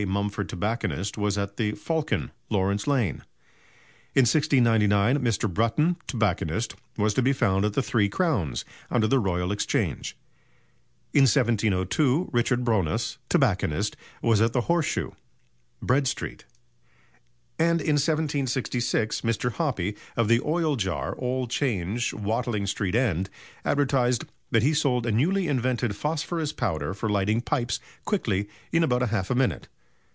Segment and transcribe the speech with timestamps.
[0.07, 3.21] Mumford, tobacconist, was at the "Faulcon," Laurence Lane;
[4.15, 5.53] in 1699 Mr.
[5.53, 10.17] Brutton, tobacconist, was to be found at the "Three Crowns," under the Royal Exchange;
[11.13, 15.13] in 1702 Richard Bronas, tobacconist, was at the "Horse Shoe,"
[15.83, 16.45] Bread Street;
[17.59, 19.51] and in 1766 Mr.
[19.51, 23.29] Hoppie, of the "Oil Jar: Old Change, Watling Street End,"
[23.63, 29.07] advertised that he "sold a newly invented phosphorus powder for lighting pipes quickly in about
[29.07, 29.67] half a minute.